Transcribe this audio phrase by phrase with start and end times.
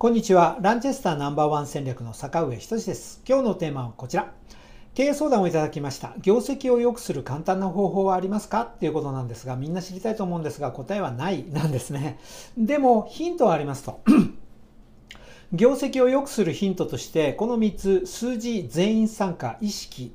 [0.00, 0.56] こんにちは。
[0.62, 3.20] ランチェスターナンバーワン戦略の坂上仁です。
[3.28, 4.32] 今日のテーマはこちら。
[4.94, 6.14] 経営相談をいただきました。
[6.22, 8.62] 業績を良くする簡単な方法はありますか？
[8.62, 12.18] っていうことなんですが、みんな知りたいと思うんですが、答えはないなんですね。
[12.56, 14.00] でも、ヒントはありますと。
[15.52, 20.14] 業績を良くするヒントとして、この3つ、数字、全員参加、意識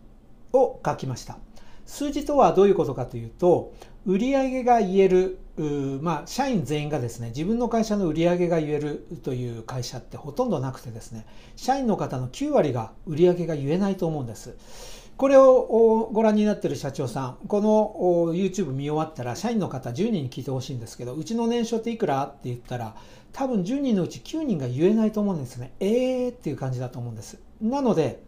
[0.52, 1.38] を書きました。
[1.86, 3.72] 数字とはどういうことかというと、
[4.08, 14.55] 売上が言える、まあ、社員全員がですね、自分の会社の売り上げが言えるという会社ってほとんどなくてですね、社員の方の9割が売り上げが言えないと思うんです。
[15.16, 22.95] これをご覧になってる社長さん、この YouTube 見終わったら、社員の方10人に聞いてほしいんですけど、うちの年商っていくらって言ったら、
[23.31, 25.72] 多分10人のうち9人が言えないと思うんですね。
[25.80, 27.40] えーっていう感じだと思うんです。
[27.62, 28.22] なので、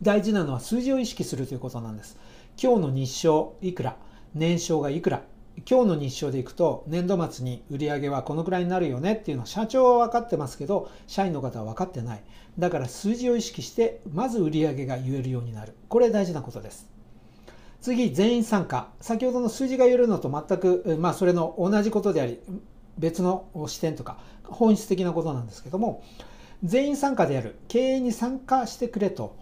[0.00, 2.16] 大事なのは数字を意識するということなんです。
[2.62, 3.96] 今日の日照いくら
[4.34, 5.22] 年商がいくら
[5.70, 12.22] 今日の日照でいくと年度末に売り上げはこのくらいになるよねっていうのは社長は分かってますけど社員の方は分かってない。
[12.58, 15.74] だから数字を意識してまず売り上げが言えるようになる。
[15.90, 16.88] これ大事なことです。
[17.82, 18.88] 次全員参加。
[19.02, 22.40] 先ほどの数字が言えるのと全くまあそれの同じことであり
[22.96, 26.02] 別の視点とか本質的なことなんですけども
[26.64, 27.56] 全員参加である。
[27.68, 29.36] 経営に参加してくれと。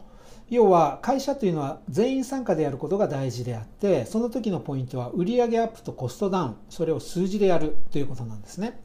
[0.48, 8.80] 要は会社というのは全員参加でやることが大事であってその時のポイントは売上アップとコストダウンそれを数字でやるということなんですね。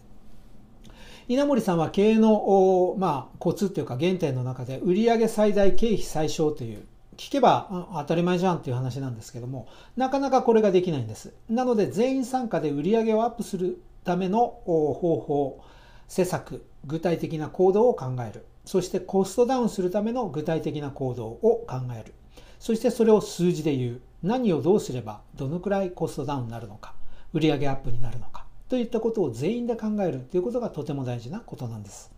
[1.28, 11.34] 稲森さんは経営の、まあ、コツというか原点の中で売上最大経費最小という聞けば当たり前じゃんっていう話なんですけどもなかなかこれができないんです。
[11.48, 15.64] なので全員参加で売上をアップするための方法
[16.08, 18.45] 施策具体的な行動を考える。
[18.66, 22.14] そしてコストダウンするための具体的な行動を考える。
[22.59, 24.02] そしてそれを数字で言う。
[24.23, 26.94] 何をどうすればどのくらいコストダウンになるのか、
[27.34, 32.12] 売上アップになるのか、といったことを全員で考えるということがとても大事なことなんです。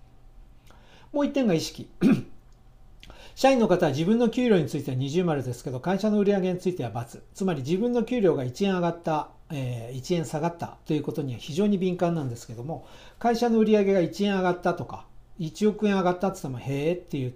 [1.13, 1.89] もう一点が意識。
[3.35, 7.21] 社員の方は自分の給料については二重丸ですけど、会社の売上については×。
[7.33, 12.85] つまり自分の給料が1円上がった、えー、1円下がったということには非常に敏感なんですけども、
[13.17, 15.05] 会社の売上が1円上がったとか、
[15.39, 17.33] 1億円上がったって言っても、へえっていう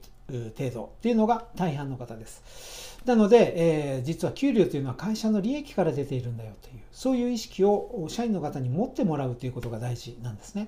[0.57, 2.97] 程度っていうのが大半の方です。
[3.05, 10.67] なので、えー、実は給料というのは会社の利益から出ているんだよという、そういう意識を社員の方に持ってもらうということが大事なんですね。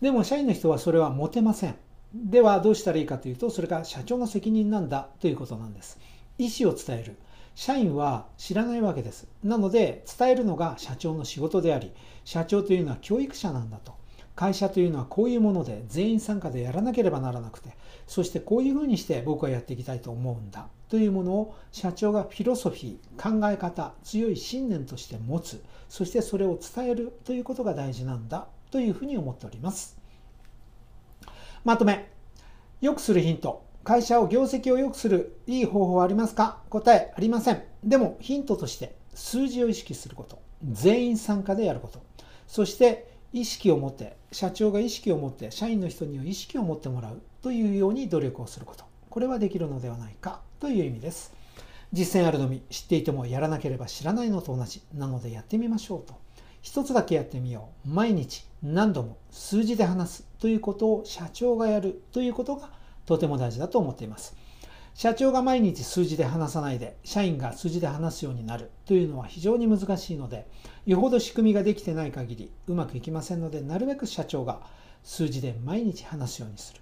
[0.00, 1.76] でも社員の人はそれは持てません。
[2.14, 5.98] ではどうしたらいいかというと、それが社長の責任なんだということなんです。
[6.38, 7.16] 意思を伝える。
[7.54, 9.26] 社員は知らないわけです。
[9.44, 11.90] なので伝えるのが社長の仕事であり、
[12.24, 13.92] 社長というのは教育者なんだと。
[14.34, 17.76] 会社というのはこういうもので全員参加でやらなければならなくて
[18.06, 29.98] そしてこういうふうにして僕はやっていきたいと思うんだというものを社長がフィロソフィー考え方強い信念として持つそしてそれを伝えるということが大事なんだというふうに思っております。
[31.64, 32.10] まとめ。
[32.80, 33.64] よくするヒント。
[33.84, 36.62] 会社を業績を良くするいい方法はありますか？
[36.70, 37.62] 答えありません。
[37.84, 40.40] でもヒントとして数字を意識すること。
[40.64, 42.02] 全員参加でやること。
[42.46, 48.84] そして意識を持って社長が意識を持って社員の人には意識を持ってもらうというように努力をすること。
[49.08, 51.32] これはできるのではないかという意味です。
[51.92, 56.14] 実践あるのみ知っていてもやらなければ知らないのと同じなのでやってみましょうと。
[56.62, 57.88] 一つだけやってみよう。
[57.88, 62.70] 毎日何度も数字で話すということを社長がやるということが
[63.04, 64.36] とても大事だと思っています。
[64.94, 68.70] 社長が毎日数字で話さないで社員が数字で話すようになる。
[68.86, 70.46] というのは非常に難しいので
[70.86, 74.60] よほど仕組みができてない限りうまくいきませんのでなるべく社長が
[75.02, 76.80] 数字で毎日話すようにする。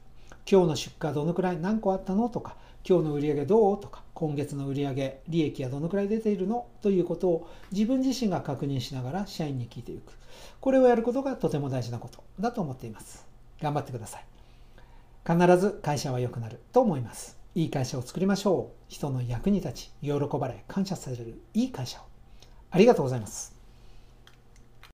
[0.50, 2.56] 今日の出荷どのくらい何個あったのとか
[2.86, 6.66] 今日の売上どうとか今月の売上利益はどのくらい出ているの？
[6.82, 10.12] ということを自分自身が確認しながら社員に聞いていく。
[10.60, 13.26] これをやることがとても大事なことだと思っています。
[13.62, 14.24] 頑張ってください。
[15.26, 17.39] 必ず会社は良くなると思います。
[17.56, 18.84] いい会社を作りましょう。
[18.88, 22.04] 人の役に立ち、喜ばれ、感謝されるいい会社を。
[22.70, 23.59] ありがとうございます。